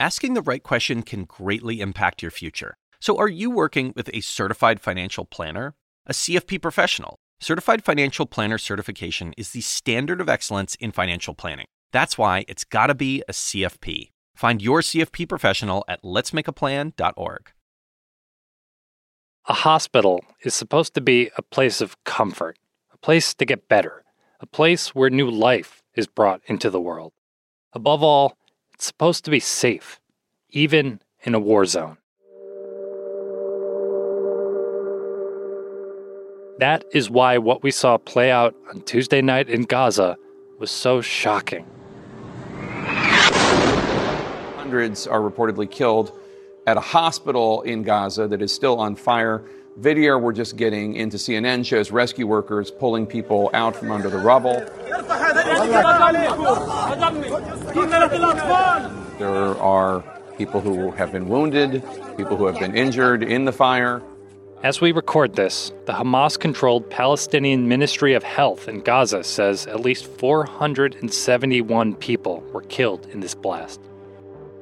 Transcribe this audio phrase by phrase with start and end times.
[0.00, 2.76] asking the right question can greatly impact your future.
[3.00, 5.74] So, are you working with a certified financial planner?
[6.06, 7.18] A CFP professional?
[7.40, 11.66] Certified Financial Planner certification is the standard of excellence in financial planning.
[11.92, 14.10] That's why it's got to be a CFP.
[14.34, 17.52] Find your CFP professional at letsmakeaplan.org.
[19.46, 22.58] A hospital is supposed to be a place of comfort,
[22.92, 24.04] a place to get better,
[24.40, 27.12] a place where new life is brought into the world.
[27.72, 28.37] Above all,
[28.78, 29.98] it's supposed to be safe,
[30.50, 31.96] even in a war zone.
[36.60, 40.16] That is why what we saw play out on Tuesday night in Gaza
[40.60, 41.66] was so shocking.
[44.56, 46.16] Hundreds are reportedly killed
[46.68, 49.44] at a hospital in Gaza that is still on fire.
[49.78, 54.18] Video we're just getting into CNN shows rescue workers pulling people out from under the
[54.18, 54.64] rubble.
[59.18, 60.04] There are
[60.36, 61.82] people who have been wounded,
[62.16, 64.02] people who have been injured in the fire.
[64.62, 69.80] As we record this, the Hamas controlled Palestinian Ministry of Health in Gaza says at
[69.80, 73.80] least 471 people were killed in this blast.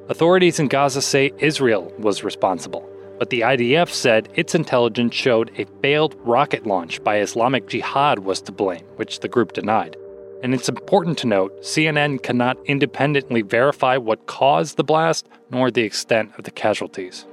[0.09, 2.87] Authorities in Gaza say Israel was responsible,
[3.19, 8.39] but the IDF said its intelligence showed a failed rocket launch by Islamic Jihad was
[8.41, 9.97] to blame, which the group denied.
[10.43, 15.81] And it's important to note CNN cannot independently verify what caused the blast nor the
[15.81, 17.25] extent of the casualties.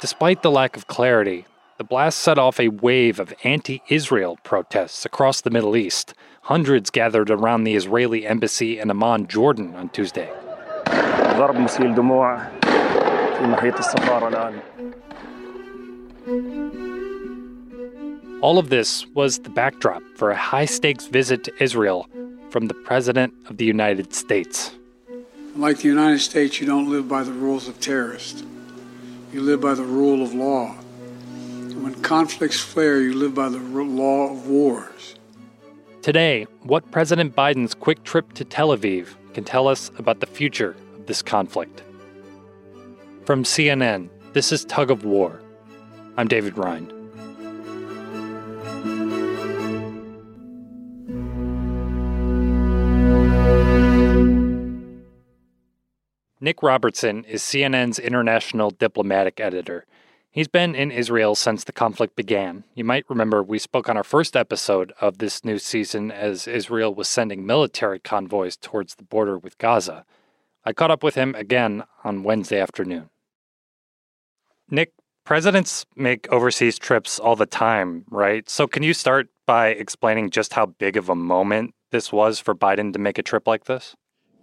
[0.00, 1.46] Despite the lack of clarity,
[1.78, 6.14] the blast set off a wave of anti Israel protests across the Middle East.
[6.42, 10.30] Hundreds gathered around the Israeli embassy in Amman, Jordan on Tuesday.
[18.42, 22.08] All of this was the backdrop for a high stakes visit to Israel
[22.50, 24.72] from the President of the United States.
[25.54, 28.42] Like the United States, you don't live by the rules of terrorists.
[29.32, 30.72] You live by the rule of law.
[31.80, 35.14] When conflicts flare, you live by the law of wars.
[36.02, 40.74] Today, what President Biden's quick trip to Tel Aviv can tell us about the future
[40.96, 41.84] of this conflict.
[43.24, 45.40] From CNN, this is Tug of War.
[46.18, 46.92] I'm David Rind.
[56.40, 59.84] Nic Robertson is CNN's international diplomatic editor.
[60.30, 62.64] He's been in Israel since the conflict began.
[62.74, 66.94] You might remember we spoke on our first episode of this new season as Israel
[66.94, 70.06] was sending military convoys towards the border with Gaza.
[70.64, 73.10] I caught up with him again on Wednesday afternoon.
[74.70, 74.92] Nic,
[75.26, 78.48] presidents make overseas trips all the time, right?
[78.48, 82.54] So can you start by explaining just how big of a moment this was for
[82.54, 83.94] Biden to make a trip like this?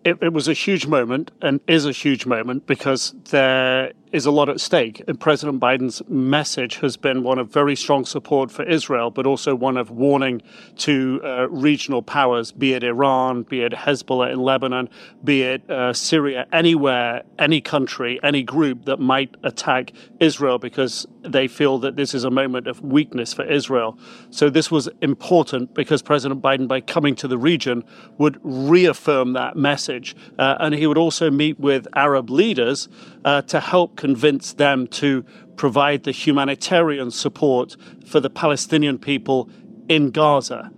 [0.03, 4.31] it, it, was a huge moment and is a huge moment because there is a
[4.31, 5.03] lot at stake.
[5.07, 9.55] And President Biden's message has been one of very strong support for Israel, but also
[9.55, 10.43] one of warning
[10.77, 14.87] to uh, regional powers, be it Iran, be it Hezbollah in Lebanon,
[15.23, 21.47] be it uh, Syria, anywhere, any country, any group that might attack Israel because they
[21.47, 23.97] feel that this is a moment of weakness for Israel.
[24.29, 27.83] So this was important because President Biden, by coming to the region,
[28.19, 30.15] would reaffirm that message.
[30.37, 32.89] Uh, and he would also meet with Arab leaders
[33.25, 35.23] uh, to help convince them to
[35.55, 37.75] provide the humanitarian support
[38.05, 39.49] for the Palestinian people
[39.87, 40.71] in Gaza.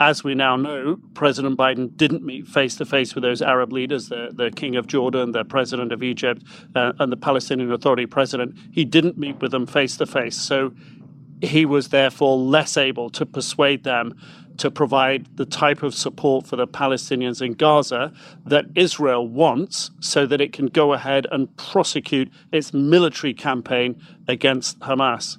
[0.00, 4.08] As we now know, President Biden didn't meet face to face with those Arab leaders,
[4.08, 6.42] the, the King of Jordan, the President of Egypt,
[6.74, 8.56] uh, and the Palestinian Authority president.
[8.72, 10.36] He didn't meet with them face to face.
[10.36, 10.72] So
[11.42, 14.14] he was therefore less able to persuade them
[14.60, 18.12] to provide the type of support for the Palestinians in Gaza
[18.44, 23.98] that Israel wants so that it can go ahead and prosecute its military campaign
[24.28, 25.38] against Hamas.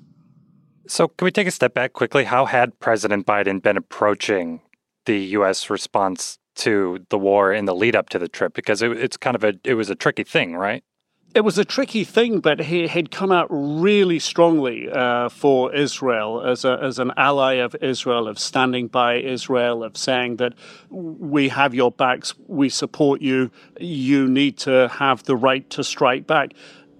[0.88, 2.24] So, can we take a step back quickly?
[2.24, 4.62] How had President Biden been approaching
[5.06, 5.70] the U.S.
[5.70, 8.56] response to the war in the lead up to the trip?
[8.56, 10.84] Because it, it's kind of a it was a tricky thing, right?
[11.34, 16.42] It was a tricky thing, but he had come out really strongly uh, for Israel
[16.46, 20.54] as, a, as an ally of Israel, of standing by Israel, of saying that
[20.90, 23.50] we have your backs, we support you,
[23.80, 26.54] you need to have the right to strike back.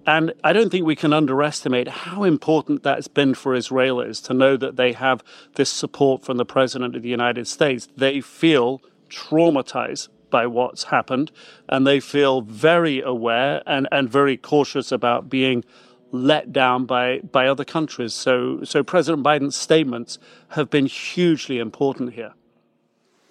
[0.06, 4.56] And I don't think we can underestimate how important that's been for Israelis to know
[4.56, 5.22] that they have
[5.54, 7.86] this support from the President of the United States.
[7.96, 8.80] They feel
[9.10, 11.30] traumatized by what's happened,
[11.68, 15.64] and they feel very aware and, and very cautious about being
[16.10, 18.12] let down by, by other countries.
[18.14, 20.18] So, so President Biden's statements
[20.50, 22.34] have been hugely important here.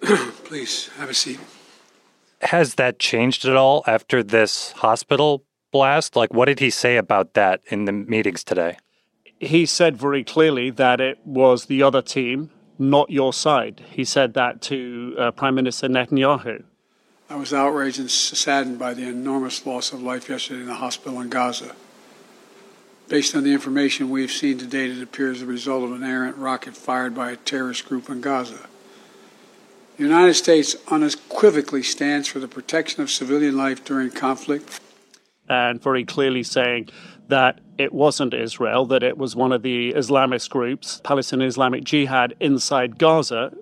[0.44, 1.38] Please have a seat.
[2.40, 6.16] Has that changed at all after this hospital blast?
[6.16, 8.78] Like, what did he say about that in the meetings today?
[9.38, 13.82] He said very clearly that it was the other team, not your side.
[13.90, 16.64] He said that to uh, Prime Minister Netanyahu.
[17.32, 21.18] I was outraged and saddened by the enormous loss of life yesterday in the hospital
[21.22, 21.74] in Gaza.
[23.08, 26.36] Based on the information we've seen to date, it appears the result of an errant
[26.36, 28.68] rocket fired by a terrorist group in Gaza.
[29.96, 34.78] The United States unequivocally stands for the protection of civilian life during conflict.
[35.48, 36.90] And very clearly saying
[37.28, 42.34] that it wasn't Israel, that it was one of the Islamist groups, Palestinian Islamic Jihad,
[42.40, 43.54] inside Gaza,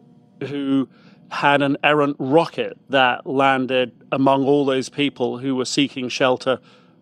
[0.49, 0.89] who
[1.31, 6.59] had an errant rocket that landed among all those people who were seeking shelter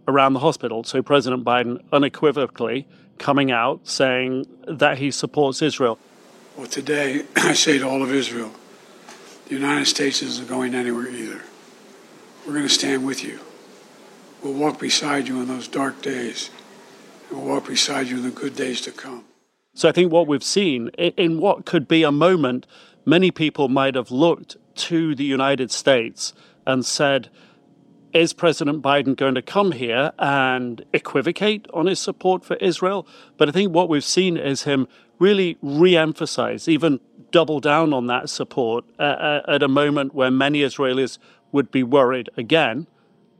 [0.07, 0.85] around the hospital.
[0.85, 2.87] So President Biden unequivocally
[3.19, 5.99] coming out saying that he supports Israel.
[6.57, 8.53] Well, today I say to all of Israel,
[9.49, 11.43] the United States isn't going anywhere either.
[12.47, 13.41] We're going to stand with you.
[14.43, 16.51] We'll walk beside you in those dark days,
[17.29, 19.25] and we'll walk beside you in the good days to come.
[19.75, 22.67] So I think what we've seen in what could be a moment,
[23.09, 26.35] many people might have looked to the United States
[26.67, 27.31] and said,
[28.13, 33.07] is President Biden going to come here and equivocate on his support for Israel?
[33.37, 34.87] But I think what we've seen is him
[35.19, 37.01] really re emphasize, even
[37.31, 41.19] double down on that support uh, at a moment where many Israelis
[41.53, 42.87] would be worried again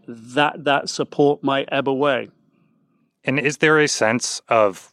[0.07, 2.31] that that support might ebb away.
[3.25, 4.93] And is there a sense of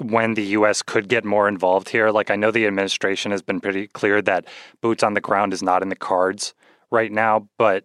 [0.00, 0.82] when the U.S.
[0.82, 2.10] could get more involved here?
[2.10, 4.46] Like, I know the administration has been pretty clear that
[4.80, 6.54] boots on the ground is not in the cards
[6.90, 7.84] right now, but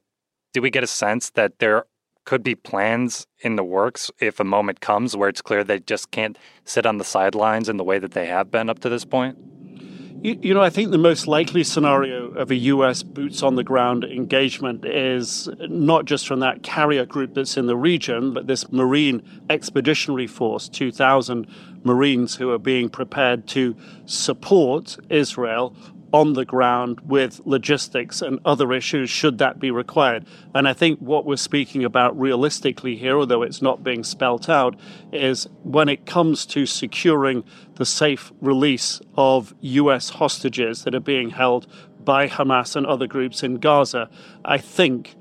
[0.53, 1.85] do we get a sense that there
[2.25, 6.11] could be plans in the works if a moment comes where it's clear they just
[6.11, 9.05] can't sit on the sidelines in the way that they have been up to this
[9.05, 9.37] point?
[10.23, 13.01] You, you, know, I think the most likely scenario of a U.S.
[13.01, 17.75] boots on the ground engagement is not just from that carrier group that's in the
[17.75, 21.47] region, but this Marine Expeditionary Force, 2,000
[21.83, 23.75] Marines who are being prepared to
[24.05, 25.75] support Israel
[26.13, 30.25] on the ground with logistics and other issues should that be required.
[30.53, 34.75] And I think what we're speaking about realistically here, although it's not being spelt out,
[35.11, 37.43] is when it comes to securing
[37.75, 41.67] the safe release of US hostages that are being held
[42.03, 44.09] by Hamas and other groups in Gaza,
[44.43, 45.15] I think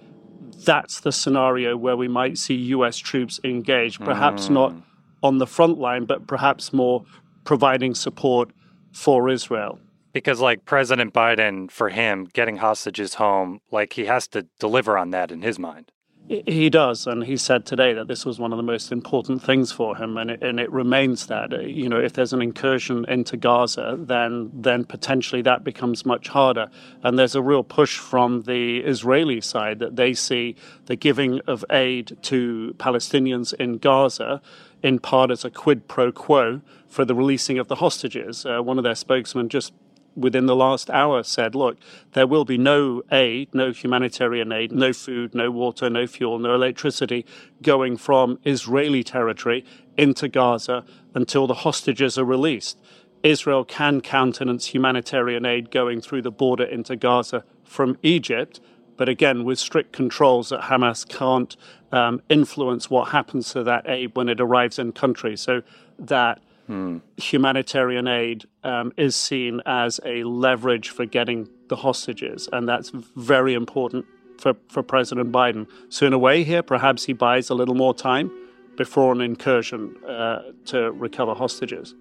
[0.64, 4.52] that's the scenario where we might see US troops engaged, perhaps mm.
[4.52, 4.74] not
[5.22, 7.04] on the front line, but perhaps more
[7.44, 8.50] providing support
[8.92, 9.78] for Israel
[10.12, 15.10] because like President Biden for him getting hostages home like he has to deliver on
[15.10, 15.92] that in his mind.
[16.28, 19.72] He does, and he said today that this was one of the most important things
[19.72, 21.52] for him, and it, and it remains that.
[21.52, 26.28] Uh, you know, if there's an incursion into Gaza, then then potentially that becomes much
[26.28, 26.70] harder.
[27.02, 30.54] And there's a real push from the Israeli side that they see
[30.86, 34.40] the giving of aid to Palestinians in Gaza
[34.84, 38.46] in part as a quid pro quo for the releasing of the hostages.
[38.46, 39.72] Uh, one of their spokesmen just
[40.20, 41.76] within the last hour said, look,
[42.12, 46.54] there will be no aid, no humanitarian aid, no food, no water, no fuel, no
[46.54, 47.24] electricity
[47.62, 49.64] going from Israeli territory
[49.96, 50.84] into Gaza
[51.14, 52.78] until the hostages are released.
[53.22, 58.60] Israel can countenance humanitarian aid going through the border into Gaza from Egypt,
[58.96, 61.56] but again, with strict controls that Hamas can't
[61.92, 65.36] um, influence what happens to that aid when it arrives in country.
[65.36, 65.62] So
[65.98, 66.98] that Hmm.
[67.16, 73.54] humanitarian aid um, is seen as a leverage for getting the hostages, and that's very
[73.54, 74.06] important
[74.38, 75.66] for, for President Biden.
[75.88, 78.30] So, in a way, here, perhaps he buys a little more time
[78.76, 81.96] before an incursion uh, to recover hostages.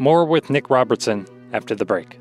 [0.00, 2.18] More with Nic Robertson after the break.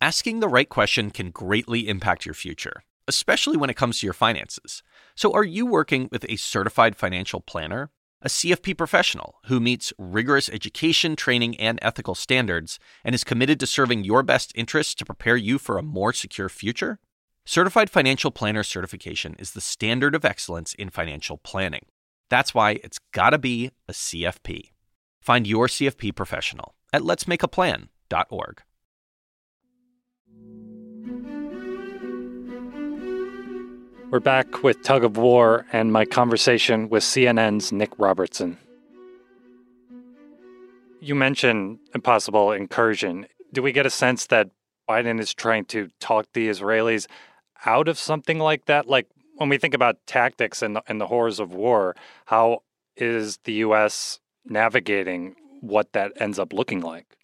[0.00, 4.14] Asking the right question can greatly impact your future especially when it comes to your
[4.14, 4.82] finances.
[5.14, 7.90] So, are you working with a certified financial planner?
[8.22, 13.66] A CFP professional who meets rigorous education, training, and ethical standards and is committed to
[13.66, 16.98] serving your best interests to prepare you for a more secure future?
[17.44, 21.84] Certified Financial Planner certification is the standard of excellence in financial planning.
[22.30, 24.70] That's why it's gotta be a CFP.
[25.20, 28.62] Find your CFP professional at letsmakeaplan.org.
[34.14, 38.58] We're back with Tug of War and my conversation with CNN's Nic Robertson.
[41.00, 43.26] You mentioned impossible incursion.
[43.52, 44.50] Do we get a sense that
[44.88, 47.08] Biden is trying to talk the Israelis
[47.66, 48.86] out of something like that?
[48.86, 52.62] Like when we think about tactics and the, and the horrors of war, how
[52.96, 54.20] is the U.S.
[54.44, 57.16] navigating what that ends up looking like?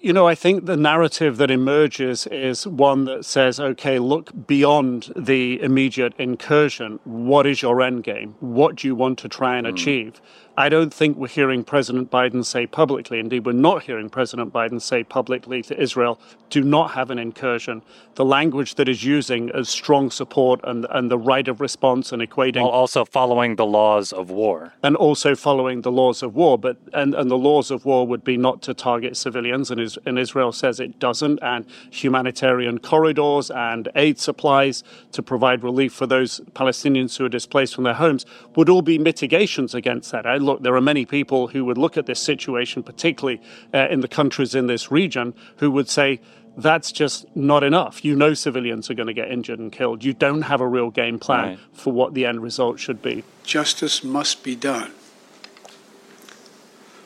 [0.00, 5.12] You know, I think the narrative that emerges is one that says, okay, look beyond
[5.16, 7.00] the immediate incursion.
[7.04, 8.36] What is your end game?
[8.38, 9.70] What do you want to try and mm.
[9.70, 10.20] achieve?
[10.58, 14.82] I don't think we're hearing President Biden say publicly, indeed, we're not hearing President Biden
[14.82, 16.18] say publicly to Israel,
[16.50, 17.80] do not have an incursion.
[18.16, 22.20] The language that is using as strong support and, and the right of response and
[22.20, 22.62] equating.
[22.62, 24.72] While also following the laws of war.
[24.82, 26.58] And also following the laws of war.
[26.58, 29.96] But and, and the laws of war would be not to target civilians, and, is,
[30.06, 36.08] and Israel says it doesn't, and humanitarian corridors and aid supplies to provide relief for
[36.08, 40.26] those Palestinians who are displaced from their homes would all be mitigations against that.
[40.26, 43.40] I look, there are many people who would look at this situation, particularly
[43.72, 46.20] uh, in the countries in this region, who would say,
[46.56, 48.04] that's just not enough.
[48.04, 50.02] You know civilians are going to get injured and killed.
[50.02, 51.58] You don't have a real game plan right.
[51.72, 53.22] for what the end result should be.
[53.44, 54.90] Justice must be done.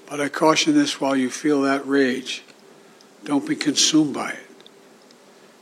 [0.09, 2.45] But I caution this while you feel that rage.
[3.25, 4.47] Don't be consumed by it.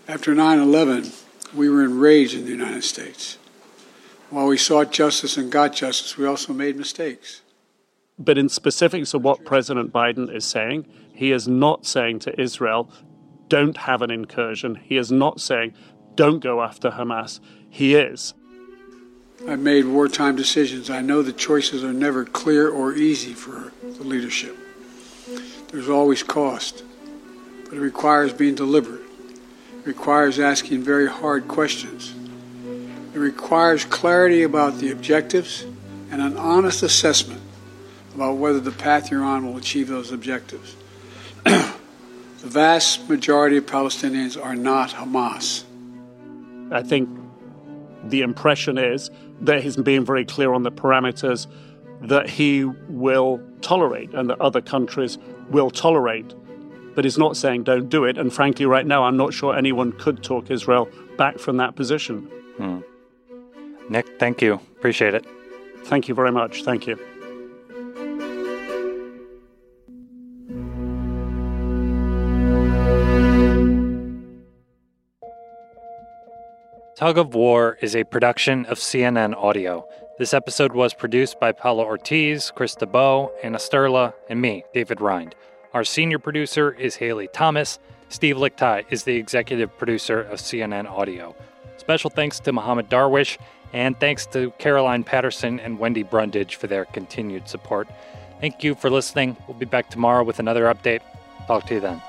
[0.06, 1.10] After 9 11,
[1.54, 3.38] we were enraged in the United States.
[4.28, 7.42] While we sought justice and got justice, we also made mistakes.
[8.20, 12.92] But in specifics of what President Biden is saying, he is not saying to Israel,
[13.48, 14.74] don't have an incursion.
[14.74, 15.72] He is not saying,
[16.16, 17.40] don't go after Hamas.
[17.70, 18.34] He is.
[19.48, 20.90] I've made wartime decisions.
[20.90, 24.54] I know the choices are never clear or easy for the leadership.
[25.68, 26.84] There's always cost,
[27.64, 29.00] but it requires being deliberate.
[29.78, 32.14] It requires asking very hard questions.
[33.14, 35.64] It requires clarity about the objectives
[36.10, 37.40] and an honest assessment
[38.14, 40.76] about whether the path you're on will achieve those objectives.
[41.44, 41.72] the
[42.40, 45.64] vast majority of Palestinians are not Hamas.
[46.72, 47.08] I think
[48.04, 51.46] the impression is that he's being very clear on the parameters
[52.02, 55.18] that he will tolerate and that other countries
[55.50, 56.34] will tolerate.
[56.94, 58.18] But he's not saying don't do it.
[58.18, 62.22] And frankly, right now, I'm not sure anyone could talk Israel back from that position.
[62.56, 62.80] Hmm.
[63.88, 64.54] Nic, thank you.
[64.54, 65.26] Appreciate it.
[65.84, 66.62] Thank you very much.
[66.64, 66.98] Thank you.
[77.00, 79.88] Tug of War is a production of CNN Audio.
[80.18, 85.34] This episode was produced by Paula Ortiz, Chris DeBow, Anna Sterla, and me, David Rind.
[85.72, 87.78] Our senior producer is Haley Thomas.
[88.10, 91.34] Steve Lickteig is the executive producer of CNN Audio.
[91.78, 93.38] Special thanks to Mohammed Darwish,
[93.72, 97.88] and thanks to Caroline Patterson and Wendy Brundage for their continued support.
[98.42, 99.38] Thank you for listening.
[99.48, 101.00] We'll be back tomorrow with another update.
[101.46, 102.02] Talk to you then.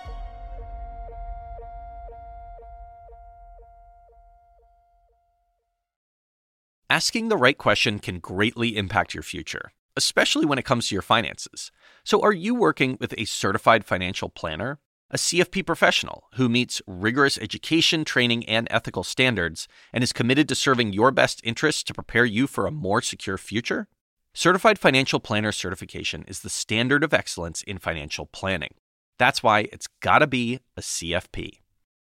[6.91, 11.01] Asking the right question can greatly impact your future, especially when it comes to your
[11.01, 11.71] finances.
[12.03, 14.77] So, are you working with a certified financial planner?
[15.10, 20.55] A CFP professional who meets rigorous education, training, and ethical standards and is committed to
[20.55, 23.88] serving your best interests to prepare you for a more secure future?
[24.33, 28.74] Certified Financial Planner certification is the standard of excellence in financial planning.
[29.17, 31.60] That's why it's gotta be a CFP.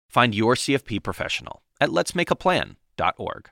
[0.09, 3.50] Find your CFP professional at letsmakeaplan.org.